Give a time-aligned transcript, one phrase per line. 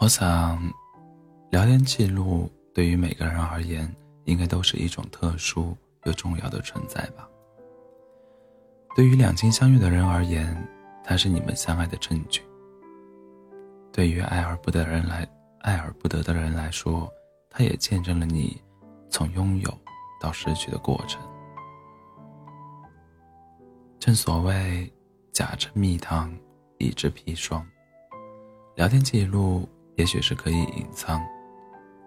[0.00, 0.58] 我想，
[1.50, 7.28] 聊天记录对于每个人而言，应该都是一种特殊又重要的存在吧。
[8.96, 10.56] 对于两情相悦的人而言，
[11.04, 12.40] 它是你们相爱的证据；
[13.92, 15.28] 对于爱而不得人来
[15.60, 17.06] 爱而不得的人来说，
[17.50, 18.58] 它也见证了你
[19.10, 19.78] 从拥有
[20.18, 21.20] 到失去的过程。
[23.98, 24.90] 正所谓，
[25.30, 26.34] 假称蜜糖，
[26.78, 27.62] 以之砒霜。
[28.76, 29.68] 聊天记录
[30.00, 31.20] 也许是可以隐藏，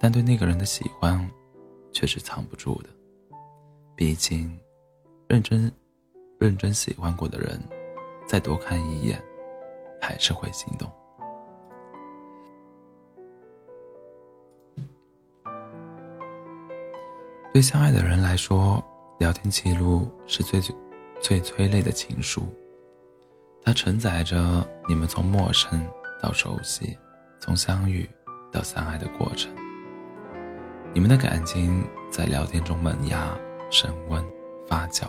[0.00, 1.24] 但对那个人的喜欢，
[1.92, 2.88] 却是藏不住的。
[3.94, 4.58] 毕竟，
[5.28, 5.70] 认真、
[6.40, 7.62] 认真喜欢过的人，
[8.26, 9.22] 再多看一眼，
[10.00, 10.90] 还是会心动。
[17.52, 18.84] 对相爱的人来说，
[19.20, 20.74] 聊天记录是最最。
[21.18, 22.42] 最催泪的情书，
[23.62, 25.82] 它承载着你们从陌生
[26.20, 26.94] 到熟悉，
[27.46, 28.08] 从相遇
[28.50, 29.54] 到相爱的过程。
[30.92, 33.38] 你们的感情在聊天中萌芽、
[33.70, 34.20] 升温、
[34.66, 35.08] 发酵，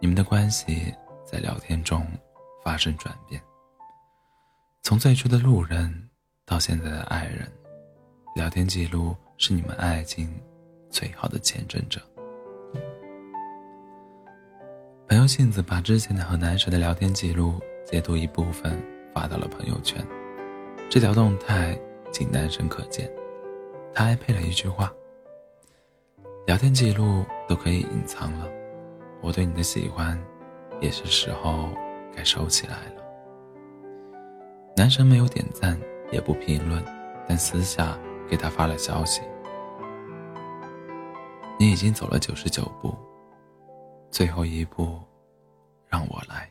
[0.00, 0.92] 你们的关系
[1.24, 2.04] 在聊天中
[2.64, 3.40] 发生转变。
[4.82, 6.10] 从最初的路人
[6.44, 7.48] 到现在的爱人，
[8.34, 10.28] 聊天记录是你们爱情
[10.90, 12.00] 最好的见证者。
[15.08, 18.82] 朋友杏子把之前的和男神的聊天记录截图一部分
[19.14, 20.04] 发到了朋友圈，
[20.90, 23.08] 这条动态仅男神可见。
[23.94, 24.92] 他还配了一句话
[26.48, 28.48] ：“聊天记录都可以隐藏了，
[29.20, 30.20] 我对你的喜欢，
[30.80, 31.68] 也是时候
[32.12, 33.02] 该收起来了。”
[34.76, 36.84] 男神没有点赞，也不评论，
[37.28, 37.96] 但私下
[38.28, 39.22] 给他发了消息
[41.56, 42.92] ：“你已经走了九十九步。”
[44.10, 44.98] 最后一步，
[45.86, 46.50] 让我来。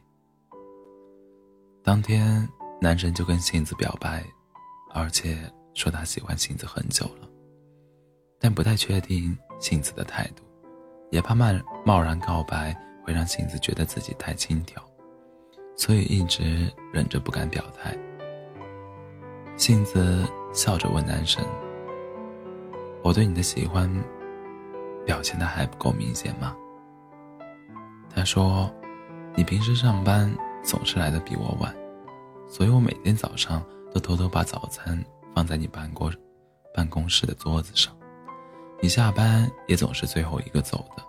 [1.83, 2.47] 当天，
[2.81, 4.23] 男神就跟杏子表白，
[4.93, 5.37] 而且
[5.73, 7.27] 说他喜欢杏子很久了，
[8.39, 10.43] 但不太确定杏子的态度，
[11.11, 11.47] 也怕贸
[11.85, 14.81] 贸然告白会让杏子觉得自己太轻佻，
[15.75, 17.97] 所以一直忍着不敢表态。
[19.57, 21.43] 杏子笑着问男神
[23.03, 23.91] ：“我对你的喜欢，
[25.05, 26.55] 表现的还不够明显吗？”
[28.09, 28.73] 他说
[29.35, 30.33] ：“你平时上班
[30.63, 31.75] 总是来的比我晚，
[32.49, 35.01] 所以我每天早上都偷偷把早餐
[35.35, 36.11] 放在你办公
[36.73, 37.95] 办公室的桌子上。
[38.81, 41.03] 你下班也总是最后一个走的，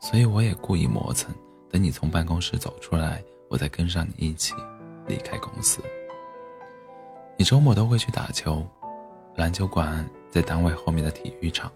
[0.00, 1.34] 所以我也故意磨蹭，
[1.70, 4.54] 等你从办公室走出来，我再跟上你一起
[5.06, 5.82] 离开公司。
[7.36, 8.66] 你周末都会去打球，
[9.36, 11.72] 篮球馆在单位后面的体育场，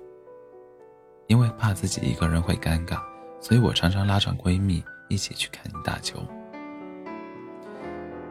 [1.26, 3.00] 因为怕自己一个人会尴尬。”
[3.40, 6.20] 所以我常常拉上闺蜜一起去看你打球。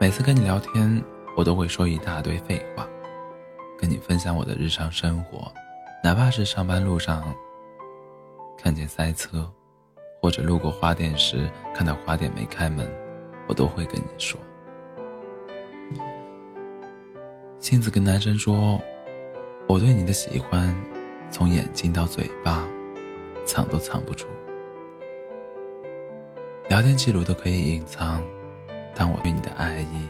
[0.01, 0.99] 每次跟你聊天，
[1.37, 2.89] 我都会说一大堆废话，
[3.77, 5.53] 跟你分享我的日常生活，
[6.03, 7.31] 哪怕是上班路上
[8.57, 9.47] 看见塞车，
[10.19, 12.91] 或者路过花店时看到花店没开门，
[13.47, 14.39] 我都会跟你说。
[17.59, 18.81] 杏子跟男生说，
[19.67, 20.75] 我对你的喜欢，
[21.29, 22.67] 从眼睛到嘴巴，
[23.45, 24.25] 藏都藏不住。
[26.69, 28.19] 聊天记录都可以隐藏，
[28.95, 29.39] 但我对你
[29.71, 30.09] 爱意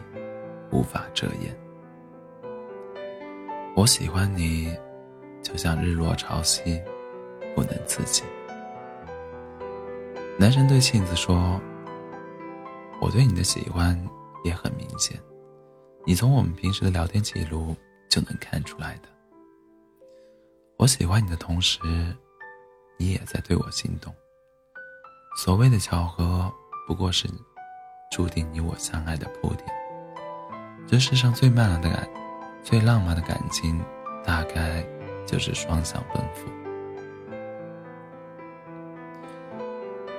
[0.72, 1.56] 无法遮掩。
[3.76, 4.76] 我喜欢你，
[5.44, 6.82] 就像日落潮汐，
[7.56, 8.24] 不能自己。
[10.40, 11.62] 男神对杏子说
[13.00, 13.96] ：“我对你的喜欢
[14.44, 15.22] 也很明显，
[16.08, 17.76] 你从我们平时的聊天记录
[18.10, 19.10] 就能看出来的。
[20.78, 21.80] 我喜欢你的同时，
[22.98, 24.12] 你也在对我心动。”
[25.38, 26.52] 所谓的巧合，
[26.88, 27.28] 不过是
[28.12, 29.66] 注定你我相爱的铺垫。
[30.86, 32.08] 这世上最慢的感，
[32.62, 33.82] 最浪漫的感情，
[34.24, 34.86] 大概
[35.26, 36.48] 就是双向奔赴。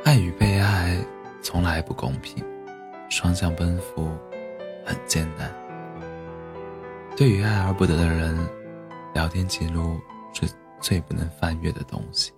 [0.04, 0.98] 爱与被爱
[1.42, 2.42] 从来不公平，
[3.10, 4.10] 双向奔赴
[4.86, 5.52] 很艰难。
[7.14, 8.36] 对于爱而不得的人，
[9.12, 10.00] 聊天记录
[10.32, 10.46] 是
[10.80, 12.32] 最不能翻阅的东西。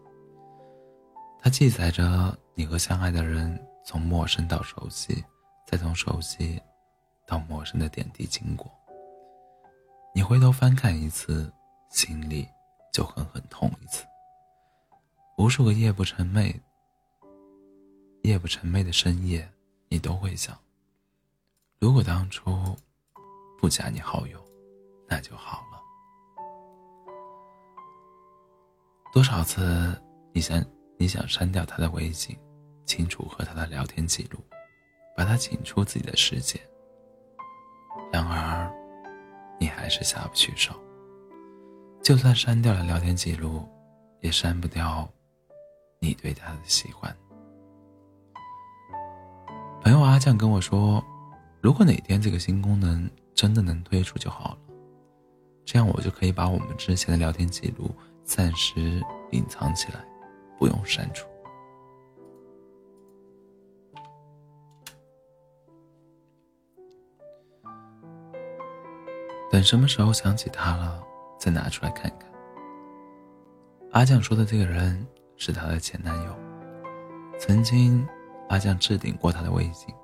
[1.41, 3.57] 它记载着你和相爱的人
[3.87, 5.25] 从陌生到熟悉，
[5.65, 6.61] 再从熟悉
[7.27, 8.71] 到陌生的点滴经过。
[10.15, 11.53] 你回头翻看一次，
[11.91, 12.49] 心里
[12.93, 14.05] 就狠狠痛一次。
[15.37, 16.55] 无数个夜不成寐、
[18.23, 19.51] 夜不成寐的深夜，
[19.89, 20.57] 你都会想：
[21.79, 22.77] 如果当初
[23.59, 24.39] 不加你好友，
[25.09, 25.83] 那就好了。
[29.13, 30.01] 多少次
[30.33, 30.65] 你想？
[30.97, 32.39] 你想删掉他的微信，
[32.87, 34.39] 清除和他的聊天记录，
[35.15, 36.61] 把他请出自己的世界。
[38.13, 38.73] 然而，
[39.59, 40.75] 你还是下不去手。
[42.03, 43.67] 就算删掉了聊天记录，
[44.21, 45.09] 也删不掉
[45.99, 47.15] 你对他的喜欢。
[49.81, 51.03] 朋友阿酱跟我说，
[51.61, 54.59] 如果哪天这个新功能真的能推出就好了，
[55.65, 57.91] 这样我就可以把我们之前的聊天记录
[58.23, 59.03] 暂时
[59.33, 60.05] 隐藏起来，
[60.59, 61.27] 不用删除。
[69.55, 71.01] 等什么时候想起他了，
[71.39, 72.29] 再拿出来看看。
[73.93, 75.07] 阿酱说的这个人
[75.37, 76.37] 是他的前男友，
[77.39, 78.05] 曾经
[78.49, 79.95] 阿酱置顶过他的微信，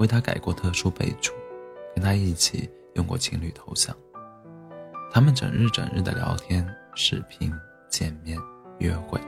[0.00, 1.32] 为他改过特殊备注，
[1.94, 3.96] 跟他一起用过情侣头像。
[5.10, 7.50] 他们整日整日的聊天、视频、
[7.88, 8.38] 见面、
[8.80, 9.18] 约会，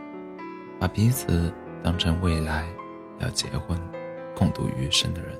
[0.78, 1.50] 把彼此
[1.82, 2.68] 当成未来
[3.20, 3.80] 要结婚、
[4.36, 5.34] 共度余生的人，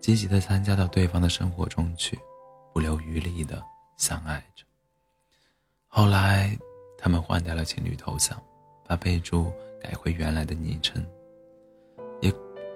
[0.00, 2.18] 积极的参加到对方的生活中去。
[2.76, 3.64] 不留余力的
[3.96, 4.62] 相爱着。
[5.86, 6.54] 后来，
[6.98, 8.38] 他们换掉了情侣头像，
[8.86, 9.50] 把备注
[9.80, 11.02] 改回原来的昵称，
[12.20, 12.30] 也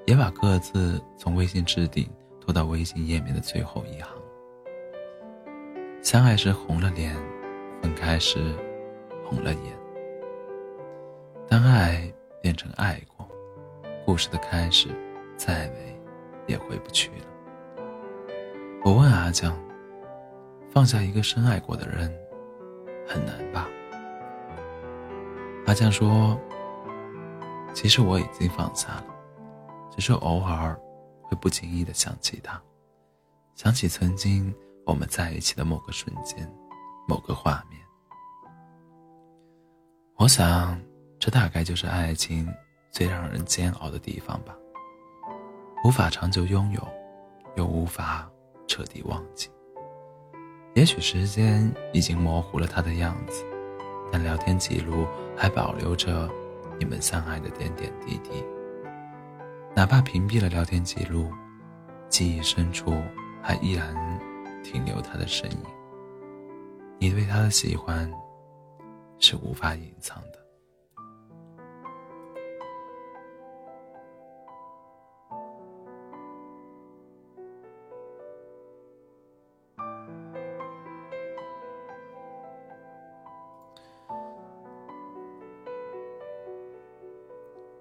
[0.07, 2.09] 也把各自从微信置顶
[2.41, 4.11] 拖到微信页面的最后一行。
[6.03, 7.15] 相爱时红了脸，
[7.83, 8.57] 分开时
[9.27, 9.79] 红了眼。
[11.47, 12.11] 当爱
[12.41, 13.29] 变成爱过，
[14.07, 14.89] 故事的开始
[15.37, 15.95] 再美
[16.47, 17.27] 也回不去了。
[18.83, 19.55] 我问阿江。
[20.73, 22.13] 放下一个深爱过的人，
[23.07, 23.69] 很难吧？
[25.67, 26.41] 阿江说
[27.75, 29.07] ：“其实我已经放下了，
[29.91, 30.81] 只是偶尔
[31.23, 32.61] 会不经意的想起他，
[33.57, 34.55] 想起曾经
[34.87, 36.49] 我们在一起的某个瞬间，
[37.07, 37.81] 某个画面。
[40.17, 40.81] 我想，
[41.19, 42.49] 这大概就是爱情
[42.91, 44.57] 最让人煎熬的地方吧。
[45.85, 46.89] 无法长久拥有，
[47.57, 48.31] 又无法
[48.67, 49.51] 彻底忘记。”
[50.81, 53.45] 也许时间已经模糊了他的样子，
[54.11, 55.07] 但聊天记录
[55.37, 56.27] 还保留着
[56.79, 58.43] 你们相爱的点点滴滴。
[59.77, 61.31] 哪怕屏蔽了聊天记录，
[62.09, 62.97] 记忆深处
[63.43, 63.95] 还依然
[64.65, 65.59] 停留他的身影。
[66.99, 68.11] 你对他的喜欢
[69.19, 70.40] 是无法隐藏的。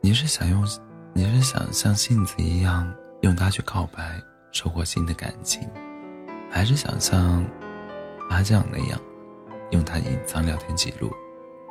[0.09, 0.65] 你是想用，
[1.13, 2.91] 你是想像杏子一样
[3.21, 4.19] 用它去告白，
[4.51, 5.69] 收获新的感情，
[6.49, 7.45] 还是想像
[8.27, 8.99] 阿酱那样，
[9.69, 11.11] 用它隐藏聊天记录，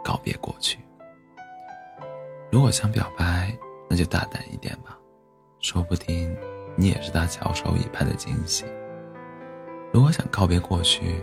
[0.04, 0.78] 告别过去？
[2.52, 3.52] 如果想表白，
[3.90, 4.96] 那就大胆一点吧，
[5.58, 6.32] 说不定
[6.76, 8.64] 你也是他翘首以盼的惊喜。
[9.92, 11.20] 如果想告别过去，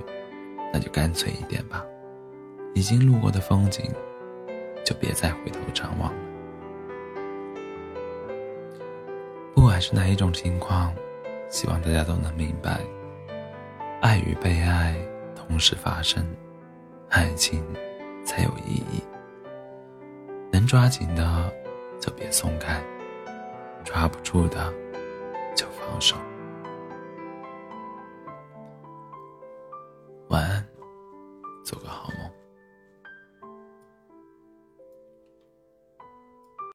[0.74, 1.82] 那就干脆一点吧，
[2.74, 3.90] 已经路过的风景，
[4.84, 6.14] 就别再回头张望
[9.76, 10.96] 还是哪一种情况
[11.50, 12.80] 希望大家都能明白
[14.02, 14.96] 爱与被爱
[15.36, 16.26] 同时发生
[17.10, 17.62] 爱情
[18.26, 19.04] 才有意义。
[20.50, 21.54] 能抓紧的
[22.00, 22.82] 就别松开
[23.84, 24.74] 抓不住的
[25.54, 26.16] 就放手。
[30.30, 30.75] 晚安。